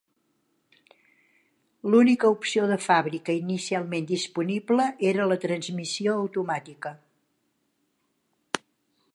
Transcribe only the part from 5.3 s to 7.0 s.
la transmissió automàtica.